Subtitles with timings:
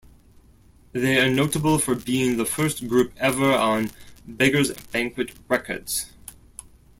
[0.93, 3.91] They are notable for being the first group ever on
[4.25, 6.11] Beggars Banquet Records.